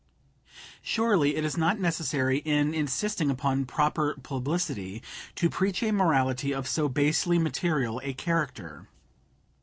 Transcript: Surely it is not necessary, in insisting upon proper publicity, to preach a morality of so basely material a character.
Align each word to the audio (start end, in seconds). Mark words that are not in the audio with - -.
Surely 0.81 1.35
it 1.35 1.45
is 1.45 1.55
not 1.57 1.79
necessary, 1.79 2.39
in 2.39 2.73
insisting 2.73 3.29
upon 3.29 3.65
proper 3.65 4.15
publicity, 4.23 5.03
to 5.35 5.47
preach 5.47 5.83
a 5.83 5.91
morality 5.93 6.51
of 6.55 6.67
so 6.67 6.89
basely 6.89 7.37
material 7.37 8.01
a 8.03 8.11
character. 8.13 8.87